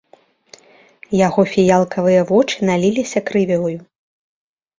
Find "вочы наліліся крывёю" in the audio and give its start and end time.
2.31-3.79